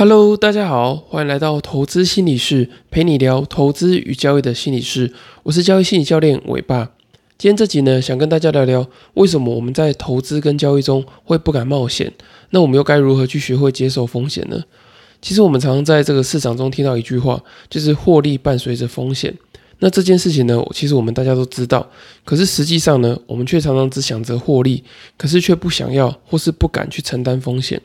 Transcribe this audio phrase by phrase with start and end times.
[0.00, 5.12] Hello，大家好，欢迎来到投资心理室，陪你聊投资与交易的心理室。
[5.42, 6.92] 我是交易心理教练伟爸。
[7.36, 12.10] 今天这集呢，想跟大家聊聊为什么我们在投资跟交易中会不敢冒险。
[12.48, 14.62] 那我们又该如何去学会接受风险呢？
[15.20, 17.38] 其实我们常常在这个市场中听到一句话，
[17.68, 19.36] 就是获利伴随着风险。
[19.80, 21.86] 那这件事情呢，其实我们大家都知道，
[22.24, 24.82] 可是实际上呢，我们却常常只想着获利，
[25.18, 27.78] 可是却不想要或是不敢去承担风险。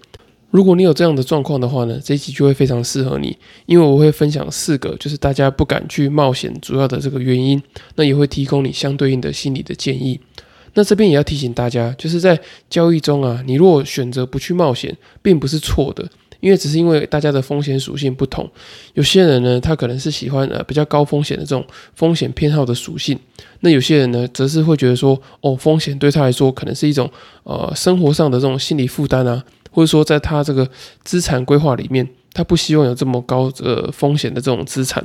[0.52, 7.62] 如果你有这样的状况的话呢，这一集就会非常适合你，因为我会分享四个就是大家不敢去冒险主要的这个原因，
[7.96, 10.20] 那也会提供你相对应的心理的建议。
[10.76, 12.40] 那这边也要提醒大家，就是在
[12.70, 16.10] 交易中啊，你如果选择不去冒险，并不是错的。
[16.42, 18.48] 因为只是因为大家的风险属性不同，
[18.94, 21.66] 有些人呢，他可能是喜欢呃比较高风险的这种
[21.96, 23.18] 风险偏好的属性，
[23.62, 27.10] 那有些人呢，则是会觉得说，哦，风险对他来说可能是一种
[27.46, 29.44] 呃生活上的这种心理负担啊，
[29.76, 30.66] 或者说在他这个
[31.04, 32.08] 资产规划里面。
[32.38, 35.02] 他不希望有这么高呃风险的这种资产，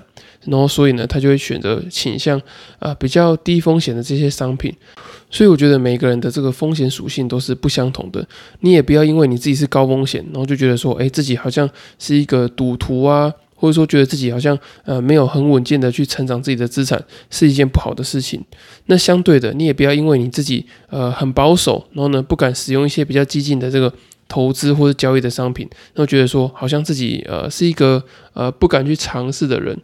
[0.46, 2.42] 然后所以呢，他就会选择倾向
[2.80, 4.74] 啊比较低风险的这些商品。
[5.30, 8.26] 所以我觉得每个人的这个风险属性都是不相同的。
[8.62, 18.44] 你也不要因为你自己是高风险，然后就觉得说，哎，自己好像是一个赌徒啊，或者说觉得自己好像呃没有很稳健的去成长自己的资产，是一件不好的事情。
[18.86, 23.94] 那相对的，你也不要因为你自己呃很保守，然后呢不敢使用一些比较激进的这个。
[24.30, 29.76] 投资或者交易的商品，然后觉得说好像自己呃是一个呃不敢去尝试的人。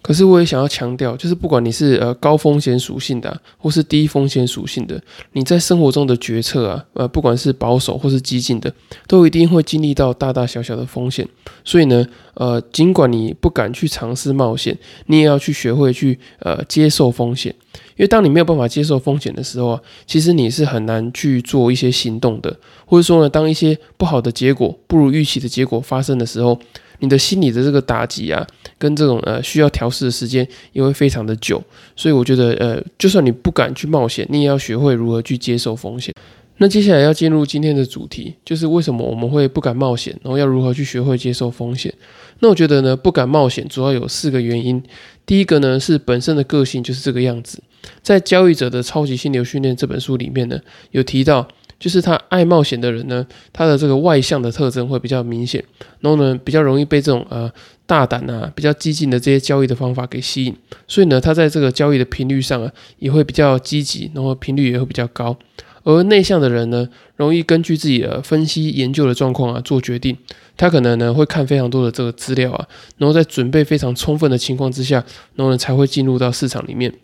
[0.00, 5.00] 可是我也想要强调，就是不管你是呃高风险属性的，或是低风险属性的，
[5.32, 8.72] 你在生活中的决策啊，呃不管是保守或是激进的，
[9.06, 11.28] 都一定会经历到大大小小的风险。
[11.64, 17.54] 所以呢，呃尽管你不敢去尝试冒险，你也要去学会去呃接受风险。
[17.96, 26.58] 因为当你没有办法接受风险的时候啊，其实你是很难去做一些行动的，或者说呢，当一些不好的结果、不如预期的结果发生的时候，
[27.00, 28.46] 你的心理的这个打击啊，
[28.78, 31.62] 跟这种呃需要调试的时间也会非常的久。
[31.96, 36.14] 所以我觉得，呃，就算你不敢去冒险，你也要学会如何去接受风险。
[36.58, 41.92] 那接下来要进入今天的主题，就是为什么我们会不敢冒险，然后要如何去学会接受风险。
[42.38, 44.80] 那我觉得呢，不敢冒险主要有四个原因。
[45.26, 47.60] 第一个呢是本身的个性就是这个样子，
[48.02, 50.58] 在《交易者的超级心流训练》这本书里面呢，
[50.90, 51.46] 有提到，
[51.78, 55.64] 就是他爱冒险的人呢，他的这个外向的特征会比较明显，
[56.00, 57.50] 然后呢比较容易被这种呃
[57.86, 60.56] 大胆啊、比较激进的这些交易的方法给吸引，
[60.86, 65.36] 所以呢他在这个交易的频率上啊也会比较积极，然后频率也会比较高。
[65.84, 70.16] 而内向的人呢，容易根据自己的分析研究的状况啊做决定。
[70.56, 75.04] 他可能呢会看非常多的这个资料啊，然后在准备非常充分的情况之下，
[75.34, 76.94] 然后呢才会进入到市场里面。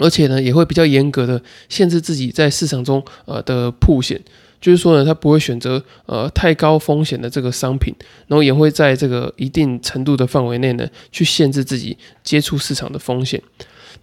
[0.00, 4.20] 而且呢也会比较严格的限制自己在市场中呃的铺险，
[4.60, 7.94] 就是说呢他不会选择呃太高风险的这个商品，
[8.26, 13.40] 然后也会在这个一定程度的范围内呢去限制自己接触市场的风险。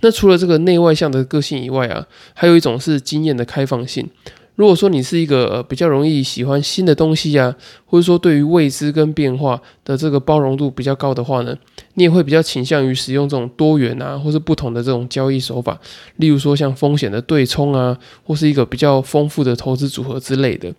[0.01, 4.07] 那除了这个内外向的个性以外啊，还有一种是经验的开放性。
[4.57, 11.55] 如果说你是一个呃比较容易喜欢新的东西啊，或者说对于未知跟变化的这个包容度比较高的话呢，
[11.93, 15.79] 你也会比较倾向于使用这种多元啊，或是不同的这种交易手法。
[16.15, 20.73] 例如说像风险的对冲啊，或是一个比较丰富的投资组合之类的。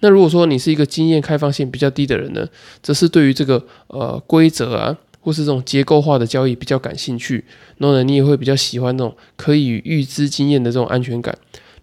[0.00, 2.46] 那如果说你是一个经验开放性比较低的人呢，
[2.82, 4.96] 则是对于这个呃规则啊。
[5.20, 7.44] 或是这种结构化的交易比较感兴趣，
[7.76, 11.36] 然后呢，你也会比较喜欢那种可以预知经验的这种安全感。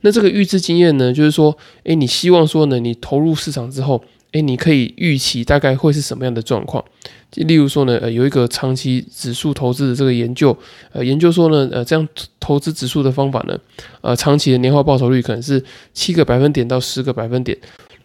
[0.06, 6.86] 那这个预知经验呢，就是说，诶，你希望说呢，你投入市场之后，诶，你可以预期大概会是什么样的状况？
[7.34, 10.56] 例如说呢，呃，有一个长期指数投资的这个研究，
[10.92, 12.08] 呃，研究说呢，呃，这样
[12.40, 13.58] 投资指数的方法呢，
[14.02, 17.58] 呃，长期的年化报酬率可能是七个百分点到十个百分点。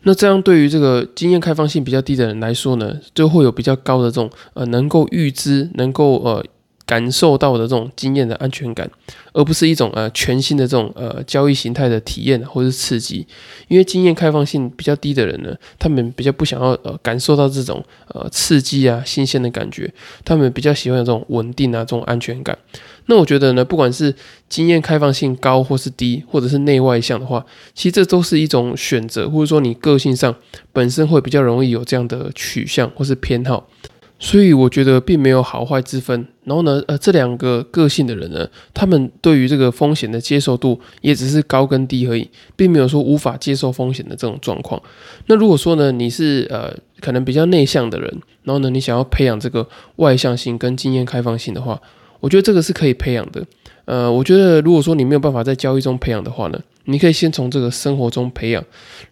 [0.04, 6.42] 那这样对于这个经验开放性比较低的人来说呢，就会有比较高的这种呃能够预知、能够呃
[6.90, 8.90] 感受到的这种经验的安全感，
[9.32, 13.24] 而不是一种呃全新的这种呃交易形态的体验或者是刺激。
[13.68, 19.88] 因为经验开放性比较低的人呢，他们比较不想要呃感受到这种呃刺激啊、新鲜的感觉，
[20.24, 22.59] 他们比较喜欢有这种稳定啊、这种安全感。
[23.06, 24.12] 那我觉得呢，不管是
[24.48, 30.34] 经验开放性高或是低，或者是内外向的话，其实这都是一种选择，或者说你个性上
[30.72, 33.68] 本身会比较容易有这样的取向或是偏好。
[34.20, 36.28] 所以我觉得并没有好坏之分。
[36.44, 44.80] 然后呢，呃，这两个个性的人呢，他们对于这个风险的接受度也只是高跟低而已，并没有说无法接受风险的这种状况。
[45.26, 51.80] 那如果说呢，你是呃可能比较内向的人，然后呢，你想要培养这个外向性跟经验开放性的话，
[52.20, 53.42] 我觉得这个是可以培养的，
[53.86, 58.62] 呃，我觉得如果说你没有办法在交易中培养的话呢，你可以先从这个生活中培养。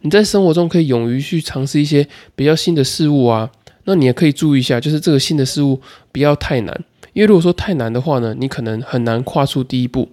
[0.00, 3.49] 你在生活中可以勇于去尝试一些比较新的事物啊，
[3.90, 5.81] 那你也可以注意一下，就是这个新的事物
[6.12, 10.06] 不要太难，因为如果说太难的话呢，你可能很难跨出第一步。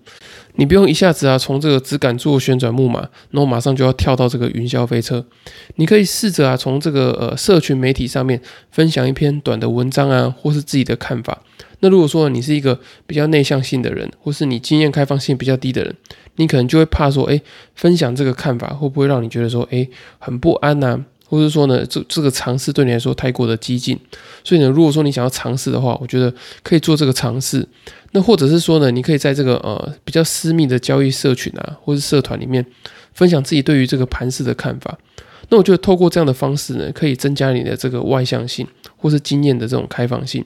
[0.56, 3.02] 你不用一下子啊，从这个只敢做旋转木马，
[3.32, 5.26] 然后马上就要跳到这个云霄飞车。
[5.76, 8.42] 你可以试着啊，从这个呃社群媒体上面
[8.72, 11.42] 分享一篇短的文章啊，或是自己的看法。
[11.82, 15.94] 那如果说你是一个比较内向性的人，或是你经验开放性比较低的人，
[16.38, 17.42] 你可能就会怕说，哎，
[17.76, 19.86] 分享这个看法会不会让你觉得说，哎，
[20.18, 21.04] 很不安呐？
[21.28, 24.00] 或者说呢，这这个尝试对你来说太过的激进，
[24.44, 26.34] 所以呢，如果说你想要尝试的话，我觉得
[26.64, 27.68] 可以做这个尝试。
[28.12, 32.66] 那或者是说呢，你可以在这个呃比较私密的交易社群啊，或是社团里面
[33.14, 34.98] 分享自己对于这个盘势的看法。
[35.50, 40.44] 那我觉得透过这样的方式呢，可以增加你的这个外向性或是经验的这种开放性。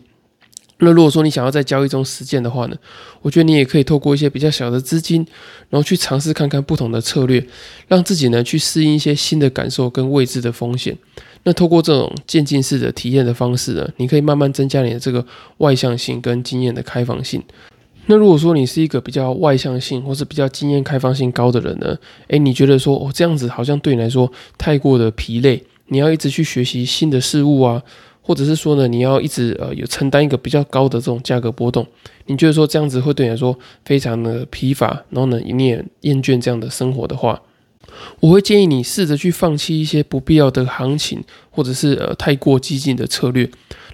[0.81, 2.75] 那如果说你想要在交易中实践的话呢，
[3.21, 5.25] 我觉得你也可以透过一些比较小的资金，
[5.69, 7.45] 然后去尝试看看不同的策略，
[7.87, 10.97] 让自己呢去适应一些新的感受跟未知的风险。
[11.43, 15.25] 那透过这种渐进式的体验的方式呢，你可以慢慢增加你的这个
[15.57, 17.43] 外向性跟经验的开放性。
[18.05, 21.97] 那如果说你是一个比较外向性或是比较经验开放性高的人呢，
[22.29, 27.83] 诶，你觉得说哦这样子好像对你来说太过的疲累，你要一直去学习新的事物啊？
[28.29, 31.83] 或者是说呢，你要一直呃有承担一个比较高的这种价格波动，
[32.27, 37.41] 你觉得说这样子会对你来说非常的疲乏，然后呢你也厌倦这样的生活的话，
[38.19, 43.49] 我会建议你试着去放弃一些不必要的行情，或者是呃太过激进的策略。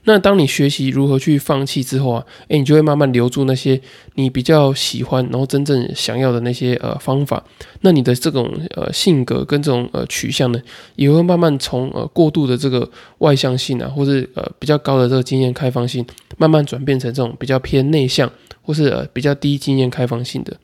[0.06, 3.80] 那当你学习如何去放弃之后啊，诶，你就会慢慢留住那些
[4.14, 7.44] 你比较喜欢，然后真正想要的那些呃方法。
[7.82, 10.62] 那你的这种呃性格跟这种呃取向呢，
[10.96, 16.06] 也会慢慢从呃过度的这个外向性啊，或是呃比较高的这个经验开放性，
[16.38, 18.32] 慢慢转变成这种比较偏内向，
[18.62, 20.56] 或是呃比较低经验开放性的。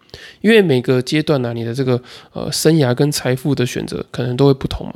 [0.41, 2.01] 因为每个阶段呢，你的这个
[2.33, 4.93] 呃生涯跟财富的选择可能都会不同嘛。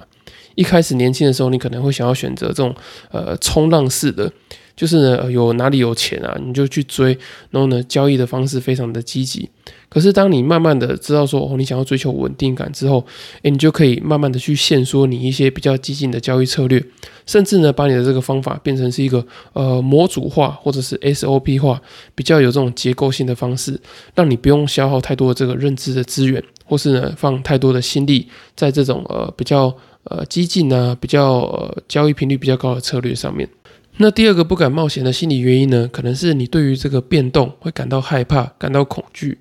[0.56, 2.74] 一开始年轻的时候，你可能会想要选择这种
[3.12, 4.32] 呃冲浪式的，
[4.76, 7.18] 就是呢有哪里有钱啊，你就去追，
[7.50, 9.50] 然后呢交易的方式非常的积极。
[9.88, 13.06] 可是当你慢慢的知道说哦，你想要追求稳定感之后，
[13.44, 16.84] 诶，你就可以慢慢的去限缩你一些比较激进的交易策略，
[17.26, 21.82] 甚至呢把你的这个方法变成是一个呃模组化或者是 SOP 化，
[22.14, 23.80] 比较有这种结构性的方式，
[24.16, 29.76] 让你不用消耗太多的这个认知的资源，或是呢放太多的心力在这种呃比较。
[30.06, 33.50] 呃，激进啊，比较呃交易频率比较高的策略上面。
[33.98, 39.38] 那第二个不敢冒险的心理原因呢，可能是你对于这个变动会感到害怕、感到恐惧。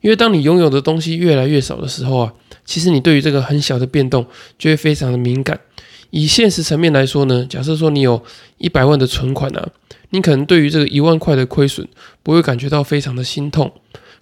[0.00, 2.32] 因为当你拥有的东西越来越少的时候啊，
[2.64, 4.24] 其实你对于这个很小的变动
[4.56, 5.58] 就会非常的敏感。
[6.10, 8.22] 以现实层面来说呢，假设说你有
[8.56, 9.68] 一百万的存款啊，
[10.10, 11.86] 你可能对于这个一万块的亏损
[12.22, 13.70] 不会感觉到非常的心痛。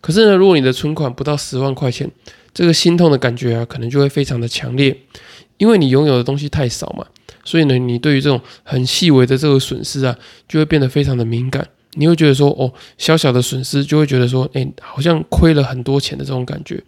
[0.00, 2.10] 可是呢，如果你的存款不到十万块钱，
[2.54, 4.96] 这个心痛的感觉啊，可能就会非常的强烈。
[5.58, 7.06] 因为你拥有的东西太少嘛，
[7.44, 10.16] 所以呢，你对于这种很细微的这个损失啊，
[10.48, 11.66] 就会变得非常的敏感。
[11.98, 16.82] 你会觉得说，哦，小小的损失就会觉得说，哎，好像亏了很多钱的这种感觉。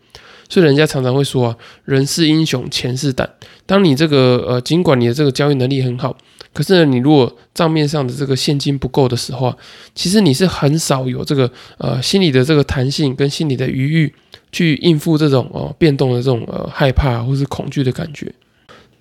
[0.50, 3.28] 所以人家常常会说啊，人是英雄，钱是胆。
[3.64, 6.16] 当你这个呃，尽管你的这个交易能力很好，
[6.52, 9.56] 可是呢，你如果账面上的这个现金不够的时候啊，
[9.94, 14.14] 其实你是很少有这个呃心理的这个弹性跟心理的余裕
[14.50, 18.32] 去应付这种哦变动的这种呃害怕或是恐惧的感觉。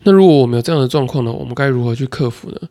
[0.08, 1.32] 那如果我们有这样的状况呢？
[1.34, 2.62] 我们该如何去克服呢？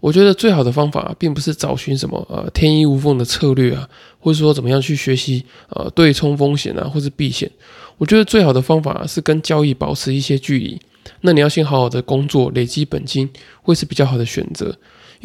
[0.00, 3.86] 我觉得最好的方法并不是找寻什么呃天衣无缝的策略啊，
[4.18, 7.50] 或者说怎么样去学习呃对冲风险啊，或是避险。
[7.98, 10.80] 我觉得最好的方法是跟交易保持一些距离。
[11.20, 13.28] 那你要先好好的工作，累积本金，
[13.60, 14.74] 会是比较好的选择。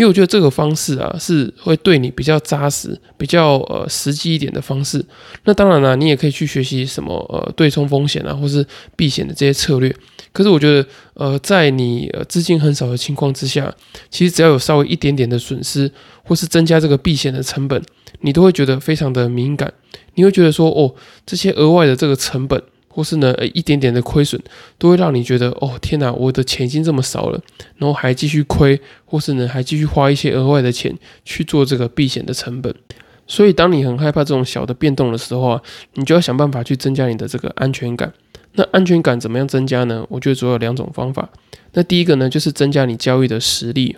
[0.02, 5.06] 因为我觉得这个方式啊，是会对你比较扎实、比较呃实际一点的方式。
[5.44, 8.66] 那当然了，你也可以去学习什么呃对冲风险啊，或是
[8.96, 9.96] 避险的这些策略。
[10.32, 13.72] 可是我觉得，呃，在你呃资金很少的情况之下，
[14.10, 15.92] 其实只要有稍微一点点的损失，
[16.24, 17.80] 或是增加这个避险的成本，
[18.22, 19.72] 你都会觉得非常的敏感。
[20.16, 20.96] 你会觉得说，哦，
[21.28, 22.60] 这些额外的这个成本。
[22.92, 24.42] 或是呢，呃，一点点的亏损
[24.78, 27.42] 都会让你觉得，哦，天哪，我的钱已经这么少了，
[27.78, 32.76] 然后还继续亏，或是呢，还继续花一些额外的钱去做这个避险的成本。
[33.28, 35.62] 所以，当你很害怕这种小的变动的时候啊，
[35.94, 38.12] 你就要想办法去增加你的这个安全感。
[38.54, 40.06] 那安全感怎么样增加呢？
[40.10, 41.30] 我觉得主要有两种方法。
[41.74, 43.96] 那第一个呢，就是增加你交易的实力，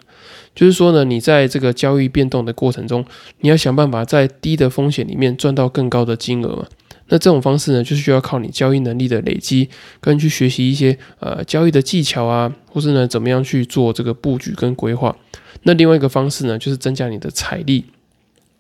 [0.54, 3.04] 就是说呢，你在这个交易变动的过程中，
[3.40, 6.68] 你要想办法在低的风险里面赚到更高的金额嘛。
[7.14, 9.70] 那这种方式呢，就是需要靠你交易能力的累积，
[10.02, 15.16] 跟去学习一些呃交易的技巧啊，或是呢怎么样去做这个布局跟规划。
[15.62, 17.86] 那另外一个方式呢，就是增加你的财力。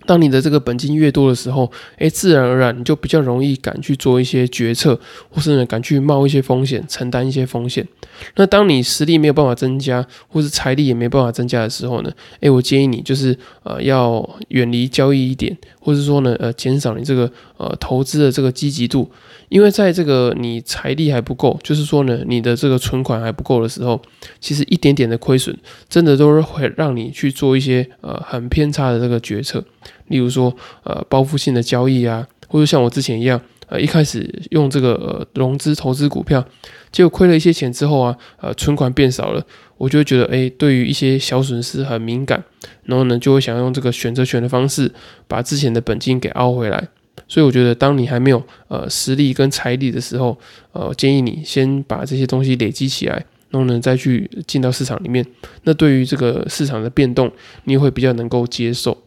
[0.05, 7.87] 当你的这个本金越多的时候，诶，自然而然你就比较容易敢去做一些决策，或是呢敢去冒一些风险，承担一些风险。
[8.35, 19.11] 那当你实力没有办法增加，或是财力也没办法增加的时候呢，诶，我建议你就是呃要远离交易一点，或者说呢呃减少你这个呃投资的这个积极度。
[19.49, 24.01] 因为在这个你财力还不够，就是说呢，你的这个存款还不够的时候，
[24.39, 25.55] 其实一点点的亏损，
[25.87, 29.63] 真的都是会让你去做一些呃很偏差的这个决策。
[30.07, 36.45] 例如说，呃，报复性的交易啊，或者像我之前一样，呃，一开始用这个呃融资投资股票，
[36.91, 39.45] 结果亏了一些钱之后啊，呃，存款变少了，
[39.77, 42.43] 我就会觉得，哎，对于一些小损失很敏感，
[42.83, 44.91] 然后呢，就会想用这个选择权的方式，
[45.27, 46.87] 把之前的本金给凹回来。
[47.27, 50.37] 所以我觉得，当你还没有呃实力跟财力的时候，
[50.73, 55.25] 呃，建议你先把这些东西累积起来，然后呢再去进到市场里面。
[55.63, 57.31] 那对于这个市场的变动，
[57.63, 58.97] 你也会比较能够接受。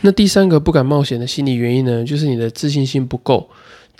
[0.00, 3.48] 那第三个不敢冒险的心理原因呢，就是你的自信心不够。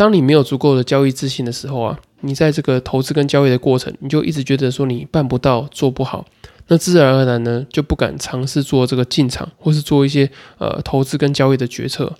[0.00, 6.24] 当你没有足够的交易自信的时候啊，你在这个投资跟交易的过程，你就一直觉得说你办不到、做不好，
[6.68, 12.10] 那自然而然呢就不敢尝试做这个进场，或是做一些呃投资跟交易的决策。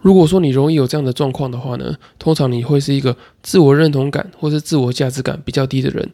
[0.00, 6.10] 如果说你容易有这样的状况的话呢，通常你会是一个自我认同感或是自我价值感比较低的人。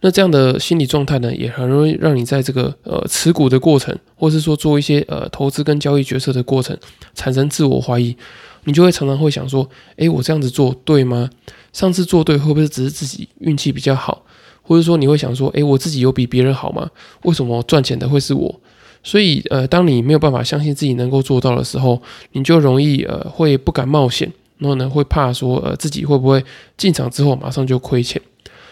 [0.00, 6.78] 那这样的心理状态呢，也很容易让你在这个呃持股的过程，或是说做一些呃投资跟交易决策的过程，
[7.16, 8.16] 产生自我怀疑。
[8.68, 11.30] 你就会常常会想说，诶，我这样子做对吗？
[11.72, 14.22] 上次做对会不会只是自己运气比较好？
[14.60, 16.90] 或者说你会想说，诶，我自己有比别人好吗？
[17.22, 18.60] 为什么赚钱的会是我？
[19.02, 26.44] 所以，呃，当你没有办法相信自己能够做到的时候，你就容易呃会不敢冒险，然后呢会怕说呃自己会不会
[26.76, 28.20] 进场之后马上就亏钱。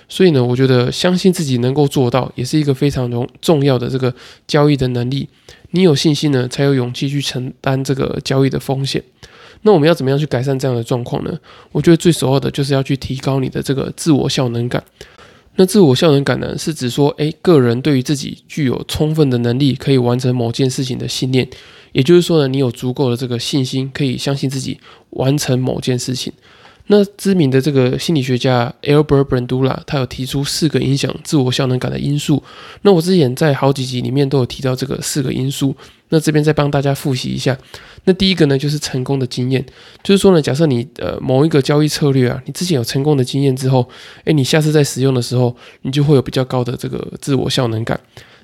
[0.08, 4.14] 所以呢，我觉得相信自己能够做到，也是一个非常重重要的这个
[4.46, 5.26] 交易的能力。
[5.70, 9.02] 你有信心呢，才有勇气去承担这个交易的风险。
[9.62, 11.38] 那我们要怎么样去改善这样的状况呢？
[11.72, 14.82] 我觉得最首要的就是要去提高你的这个自我效能感。
[15.56, 21.48] 那自我效能感呢，是指说，诶，个人对于自己具有充分的能力，可以完成某件事情的信念。
[21.92, 24.78] 也就是说呢，你有足够的这个信心，可以相信自己
[25.10, 26.30] 完成某件事情。
[26.88, 32.42] 那知名的这个心理学家 Albert Bandura，他有提出四个影响自我效能感的因素。
[32.82, 35.74] 那我之前在好几集里面都有提到这个四个因素。
[36.08, 37.58] 那这边再帮大家复习一下。
[38.04, 39.66] 那第一个呢，就是成功的经验，
[40.04, 43.88] 就是说呢，假设你呃某一个交易策略啊，你之前有成功的经验之后，
[44.22, 47.98] 诶，你下次在使用的时候，你就会有比较高的这个自我效能感。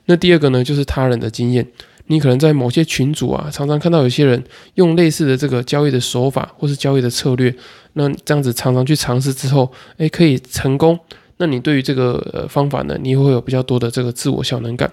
[0.06, 1.64] 那第二个呢，就是他人的经验。
[2.06, 4.42] 你可能在某些群组啊，常常看到有些人
[4.75, 7.54] 用类似的这个交易的手法或是交易的策略，
[7.94, 10.99] 那这样子常常去尝试之后，诶，可以成功。
[11.38, 14.88] 那你对于这个呃方法呢，你会有比较多的这个自我效能感。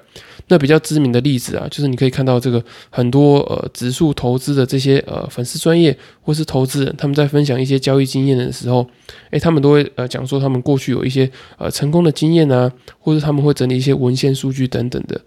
[0.48, 8.88] 那比较知名的例子啊，就是你可以看到这个很多呃指数投资的这些呃粉丝专业或是投资人，他们在分享一些交易经验的时候，
[9.30, 15.22] 诶，他们都会呃讲说他们过去有一些呃成功的经验啊，或者他们会整理一些文献数据等等的。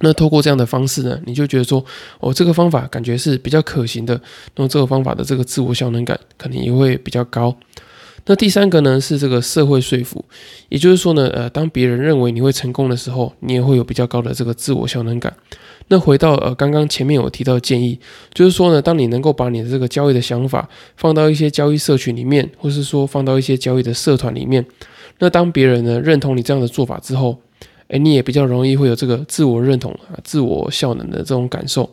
[0.00, 1.84] 那透过这样的方式呢，你就觉得说，
[2.20, 4.20] 哦，这个方法感觉是比较可行的，
[4.54, 7.56] 那么这个方法的这个自我效能感肯定也会比较高。
[8.28, 10.24] 那第三个呢是这个社会说服，
[10.68, 15.32] 也就是说呢，呃，当别人认为你会成功的时候，你也会有比较高的这个自我效能感。
[15.88, 17.96] 那回到呃刚刚前面我提到的建议，
[18.34, 24.66] 就是说呢，当你能够把你的这个交易的想法放到一些交易社群里面，或是说放到一些交易的社团里面，
[25.20, 27.38] 那当别人呢认同你这样的做法之后，
[27.88, 31.88] 哎，你也比较容易会有这个自我认同啊、自我效能的这种感受。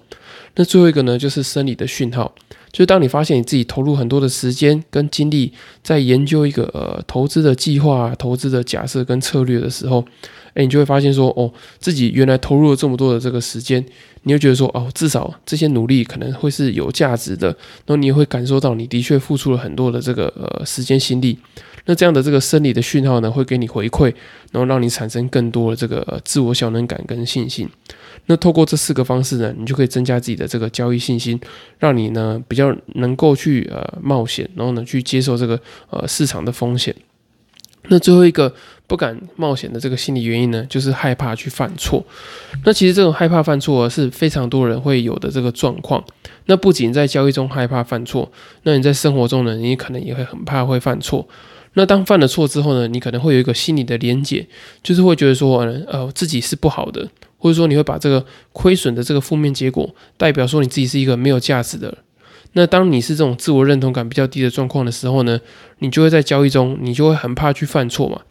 [0.55, 2.31] 那最后一个呢，就是生理的讯号，
[2.71, 10.05] 就是当你发现你自己投入很多的时间跟精力在研究一个呃投资的计划、投资的假设跟策略的时候，
[10.53, 13.83] 哎，你就会发现说，哦，自己原来投入了这么多的这个时间，
[14.23, 21.37] 你就觉得说，哦，至少这些努力可能会是有价值的，然后你也会感受到你的确付出了很多的这个呃时间心力。
[21.85, 24.05] 那这样的这个生理的讯号呢，会给你回馈，
[24.53, 27.69] 然后让你产生更多的这个自我效能感跟信心。
[28.27, 31.37] 那透过这四个方式呢，你就可以增加自己的这个交易信心，
[31.77, 36.95] 让你呢比较能够去呃冒险，然后呢去接受这个呃市场的风险。
[37.89, 38.55] 那最后一个
[38.87, 42.05] 不敢冒险的这个心理原因呢，就是害怕去犯错。
[42.65, 46.03] 那其实这种害怕犯错是非常多人会有的这个状况。
[46.45, 48.31] 那不仅在交易中害怕犯错，
[48.63, 51.27] 那你在生活中呢，你可能也会很怕会犯错。
[51.75, 54.45] 那当犯了错之后呢，你可能会有一个心理的连结，
[54.83, 57.09] 就是会觉得说，呃，自己是不好的，
[57.39, 61.97] 或者说你会把这个亏损的这个负面结果代表说你自己是一个没有价值的。
[62.51, 65.41] 那当你是这种自我认同感比较低的状况的时候呢，
[65.79, 68.21] 你就会在交易中，你就会很怕去犯错嘛，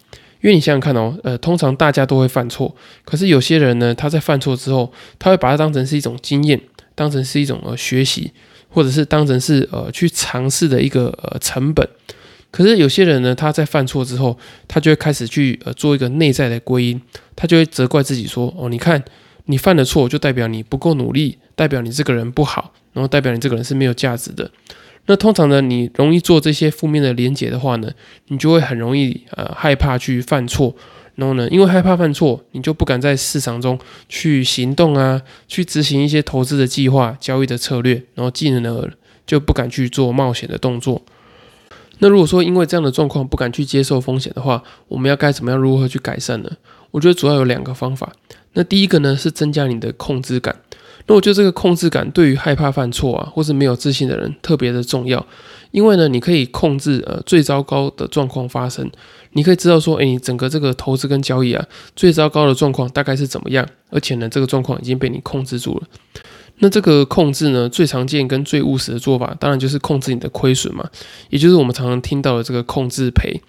[0.43, 6.61] 因为你想想看哦，呃，通常大家都会犯错，可是有些人呢，他在犯错之后，他会把它当成是一种经验，
[6.95, 8.31] 当成是一种呃学习。
[8.75, 11.87] 或者是当成是呃去尝试的一个呃成本。
[12.51, 16.99] 可是有些人呢，他在犯错之后，他就会开始去呃做一个内在的归因，
[17.37, 19.05] 他就会责怪自己说：哦，你看
[19.45, 24.51] 你犯的错，就代表你不够努力，代表你这个人不好，然后代表你这个人是没有价值的。
[25.07, 27.91] 那通常呢，你容易做这些负面的连结的话呢，
[28.29, 30.75] 你就会很容易呃害怕去犯错，
[31.17, 33.79] 然后呢，因为害怕犯错，你就不敢在市场中
[34.09, 38.89] 去行动啊，去执行一些投资的计划、交易的策略，然后进而呢
[39.27, 41.03] 就不敢去做冒险的动作。
[41.99, 46.51] 那如果说因为这样的状况不敢去接受风险的话，我们要该怎么样如何去改善呢？
[46.93, 48.13] 我觉得主要有两个方法。
[48.53, 50.57] 那第一个呢是增加你的控制感。
[51.07, 55.27] 那我觉得这个控制感对于害怕犯错啊，或是没有自信的人特别的重要，
[55.71, 58.91] 因为呢，你可以控制呃最糟糕的状况发生，
[59.33, 61.67] 你可以知道说，诶，你整个这个投资跟交易啊，
[61.97, 65.83] 最糟糕的状况大概是怎么样，而且呢，这个状况已经被你控制住了。
[66.59, 70.89] 那这个控制呢，最常见跟最务实的做法，当然就是控制你的亏损嘛，
[71.31, 73.41] 也就是我们常常听到的这个控制赔。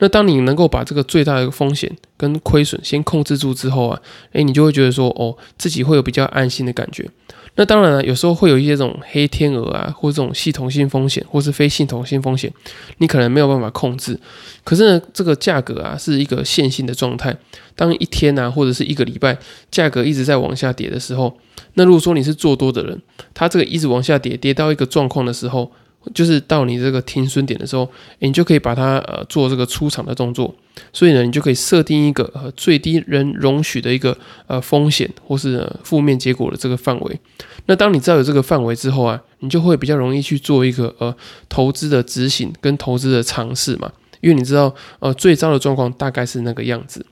[0.00, 4.00] 那当你能够把这个最大的一个风险跟亏损先控制住之后啊，
[4.32, 7.08] 诶，你就会觉得说，哦，自己会有比较安心的感觉。
[7.56, 12.52] 那当然了，有时候会有一些这种黑天鹅啊，或这种系统性风险，或是非系统性风险，
[12.98, 14.16] 你可能没有办法控制。
[14.62, 17.36] 可是呢，这个价格啊是一个线性的状态。
[17.74, 19.36] 当一天啊，或者是一个礼拜，
[19.72, 21.36] 价格一直在往下跌的时候，
[21.74, 23.02] 那如果说你是做多的人，
[23.34, 25.72] 它这个一直往下跌，跌到一个状况的时候。
[26.14, 27.88] 就是到你这个停损点的时候，
[28.20, 30.54] 你就可以把它呃做这个出场的动作，
[30.92, 37.20] 所以呢，你就可以设定一个呃最低人容许的一个呃风险或是负面结果的这个范围。
[37.66, 41.14] 那当你知道有这个范围之后啊，你就会比较容易去做一个呃
[41.48, 47.04] 投资的执行跟投资的尝试嘛，因为你知道呃最糟的状况大概是那个样子。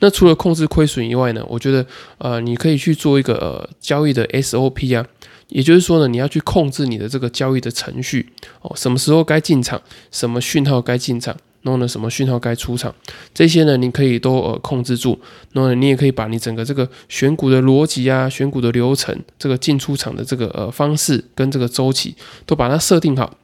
[0.00, 1.86] 那除了控制亏损以外呢，我觉得
[2.18, 5.06] 呃你可以去做一个呃交易的 SOP 啊。
[5.50, 9.80] 也就是说呢，你要去控制你的这个交易的程序哦，什么时候该进场，
[10.10, 12.94] 什么讯号该进场，然后呢，什么讯号该出场，
[13.34, 15.20] 这些呢，你可以都呃控制住。
[15.52, 22.14] 然后你也可以把你整个这个选股的逻辑啊、选股的流程、这个进出场的这个呃方式跟这个周期
[22.46, 23.36] 都把它设定好。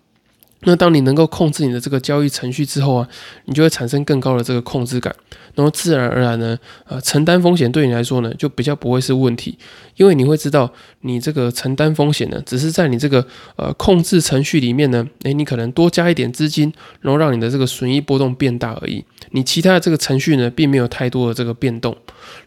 [0.61, 3.09] 那当你能够控制你的这个交易程序之后啊，
[3.45, 5.15] 你就会产生更高的这个控制感，
[5.57, 9.59] 然后自然而然呢，呃，承担风险对你来说呢，就比较不会是问题，
[9.97, 21.97] 因为你会知道你这个承担风险呢，只是在你这个呃控制程序里面呢，诶，你可能多加一点资金，然后让你的这个损益波动变大而已，你其他的这个程序呢，并没有太多的这个变动。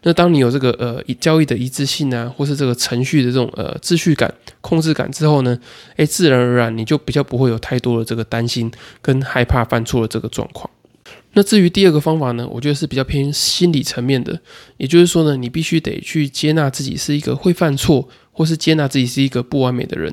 [0.04, 5.58] 那当你有这个呃交易的一致性啊，或是这个程序的这种呃秩序感、控制感之后呢，
[5.96, 8.70] 诶，自然而然你就比较不会有太多的这个担心
[9.02, 10.70] 跟害怕犯错的这个状况。
[11.32, 14.40] 那至于第二个方法呢，我觉得是比较偏心理层面的，
[14.76, 20.12] 也就是说呢，你必须得去接纳自己是一个会犯错，或是接纳自己是一个不完美的人。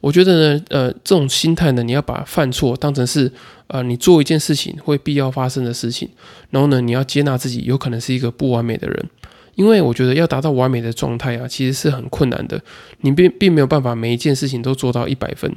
[0.00, 3.30] 我觉得呢，呃，这种心态呢，你要把犯错当成是，
[3.66, 6.08] 呃，你做一件事情会必要发生的事情，
[6.50, 9.10] 然后呢，你要接纳自己有可能是一个不完美的人，
[9.54, 12.60] 因为我觉得要达到完美的状态啊，其实是很困难的，
[13.00, 15.54] 你并并没有办法每一件事情都做到一百分，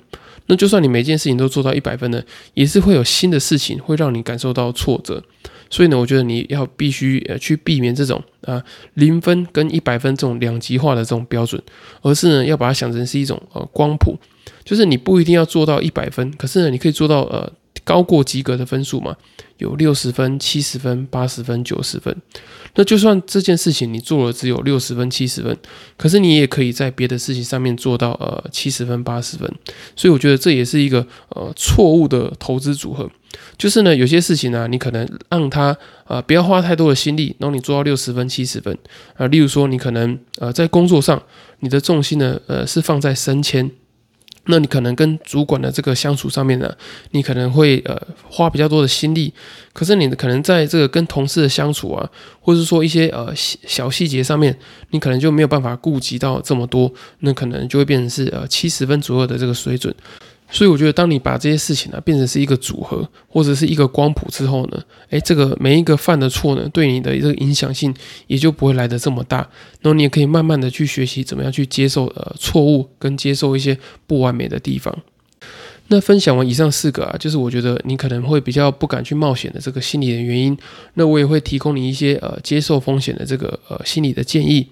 [0.48, 2.22] 那就算你每件事情都做到一百分呢，
[2.54, 5.24] 也是会有新的事情会让你感受到挫折。
[5.70, 11.60] 所以呢，我觉得你要必须呃去避免这种啊零分跟一百分这种两极化的这种标准，
[12.02, 14.16] 而是呢要把它想成是一种呃光谱，
[14.64, 17.52] 就是你不一定要做到一百分，可是呢你可以做到呃
[17.84, 19.16] 高过及格的分数嘛，
[19.58, 22.16] 有六十分、七十分、八十分、九十分。
[22.76, 25.56] 那就算这件事情你做了只有六十分、七十分，
[25.96, 29.48] 可是你也可以在别的事情上面做到呃七十分、八十分。
[29.96, 33.10] 所以我觉得这也是一个呃错误的投资组合。
[33.58, 38.78] 就是呢，有些事情呢，你可能让他呃不要花太多的心力，然后你做到六十分、七十分
[39.16, 39.28] 啊。
[39.28, 41.22] 例如说，你可能呃在工作上，
[41.60, 43.70] 你的重心呢呃是放在升迁，
[44.46, 46.76] 那你可能跟主管的这个相处上面呢，
[47.12, 49.34] 你可能会呃花比较多的心力。
[49.72, 52.10] 可是你可能在这个跟同事的相处啊，
[52.42, 54.56] 或者是说一些呃小细节上面，
[54.92, 59.96] 你可能就没有办法顾及到这么多，那可能就会变成是呃七十分左右的这个水准。
[60.54, 67.92] 所以我觉得，当你把这些事情呢变成是一个组合，或者是一个光谱之后呢，诶，这个每一个犯的错呢，对你的这个影响性
[68.28, 69.38] 也就不会来的这么大。
[69.82, 74.96] 然后你也可以慢慢的去学习怎么样去接受呃错误，跟接受一些不完美的地方。
[75.88, 80.56] 那分享完以上四个啊，就是我觉得你可能会比较不敢去冒险的这个心理的原因。
[80.94, 84.68] 那我也会提供你一些呃接受风险的这个呃心理的建议。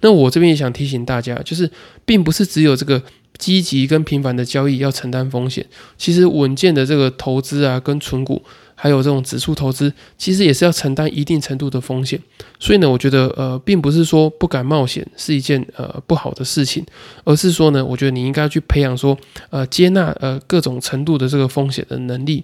[0.00, 1.68] 那我这边也想提醒大家，就是
[2.04, 3.02] 并不是只有这个。
[3.38, 5.66] 积极跟频繁的交易要承担风险，
[5.98, 8.44] 其实稳健的这个投资啊，跟存股
[8.74, 12.20] 还有这种指数投资，其实也是要承担一定程度的风险。
[12.58, 16.84] 所以呢，我觉得呃，并不是说不敢冒险是一件呃不好的事情，
[17.24, 19.16] 而是说呢，我觉得你应该去培养说
[19.50, 22.42] 呃接纳呃各种程度的这个风险的能力。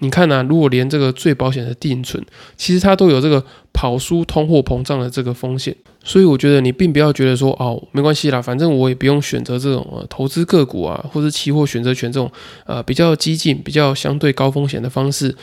[0.00, 2.24] 你看呐，如果连这个最保险的定存，
[2.56, 5.76] 其实它都有这个跑输通货膨胀的这个风险。
[6.02, 12.30] 所以我觉得你并不要觉得说哦没关系啦，反正我也不用选择这种呃投资个股啊，或者期货选择权这种
[12.64, 15.36] 呃比较激进、比较相对高风险的方式。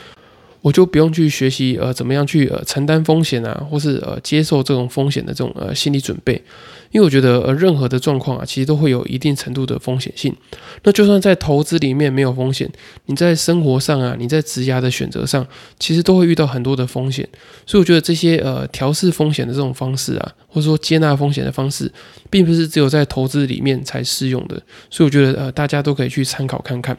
[0.68, 6.34] 我就不用去学习呃怎么样去呃承担风险啊，或是呃接受这种风险的这种呃心理准备，
[6.90, 10.34] 因为我觉得呃任何的状况啊，其实都会有一定程度的风险性。
[10.82, 12.70] 那就算在投资里面没有风险，
[13.06, 15.46] 你在生活上啊，你在职涯的选择上，
[15.78, 17.26] 其实都会遇到很多的风险。
[17.64, 21.90] 所以我觉得这些呃调试风险的这种方式啊，或者说接纳风险的方式，
[22.28, 24.60] 并不是只有在投资里面才适用的。
[24.90, 26.94] 所以我觉得呃大家都可以去参考看看。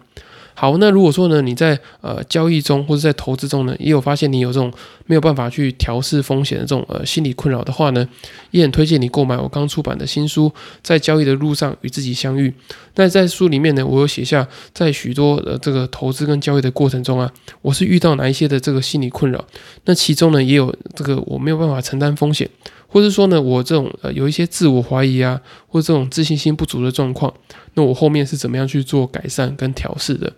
[0.59, 4.69] 好，那如果说呢，你在呃交易中或者在投资中呢，也有发现你有这种
[5.05, 8.05] 没有办法去调试风险的这种呃心理困扰的话呢，
[8.51, 10.49] 也很推荐你购买我刚出版的新书
[10.83, 12.49] 《在交易的路上与自己相遇》。
[12.95, 19.45] 那在书里面呢，我有写下在许多呃这个投资跟交易的过程中啊，我是遇到哪一些的这个心理困扰。
[19.85, 22.49] 那其中呢，也有这个我没有办法承担风险。
[22.89, 27.31] 或者说呢，我这种呃有一些自我怀疑啊，或者这种自信心不足的状况，
[27.75, 30.33] 那我后面是怎么样去做改善跟调试的？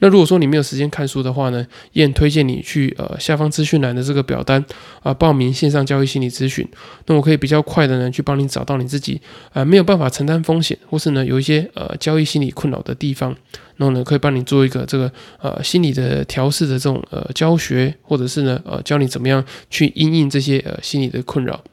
[0.00, 4.62] 那如果说你没有时间看书的话呢，也推荐你去呃下方资讯栏的这个表单
[5.02, 6.68] 啊报名线上交易心理咨询。
[7.06, 9.18] 那我可以比较快的呢去帮你找到你自己
[9.54, 13.34] 啊没有办法承担风险，或是呢有一些呃交易心理困扰的地方，
[13.76, 21.64] 然后呢可以帮你做一个这个呃心理的调试的这种呃教学，或者是呢呃教你怎么样去应应这些呃心理的困扰。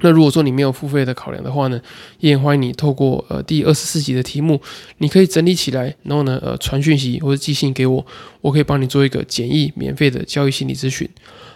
[0.00, 1.80] 那如果说你没有付费的考量的话呢，
[2.20, 4.60] 也欢迎你透过呃第二十四集的题目，
[4.98, 8.04] 你可以整理起来，然后呢呃传讯息或者寄信给我，
[8.40, 11.08] 我可以帮你做一个简易免费的交易心理咨询。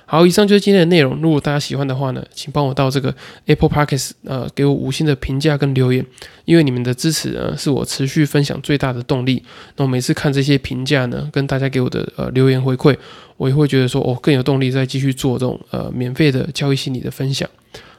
[0.07, 1.21] 好，以上就是今天的内容。
[1.21, 3.15] 如果大家喜欢的话呢，请帮我到这个
[3.47, 6.05] Apple Podcast 呃给我五星的评价跟留言，
[6.47, 9.41] 因为你们的支持呢是我持续分享最大的动力。
[9.77, 12.97] 那我每次看这些评价呢，跟大家给我的呃留言回馈，
[13.37, 17.49] 我也会觉得说哦更有动力再继续做这种呃免费的交易心理的分享。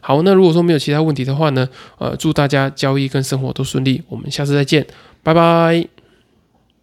[0.01, 4.85] 好，那如果说没有其他问题的话呢，呃，祝大家交易跟生活都顺利，我们下次再见，
[5.23, 6.00] 拜拜。